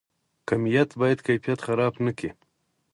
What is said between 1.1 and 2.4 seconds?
کیفیت خراب نکړي؟